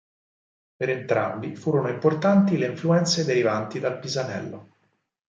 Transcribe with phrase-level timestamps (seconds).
[0.77, 4.75] Per entrambi furono importanti le influenze derivanti dal Pisanello.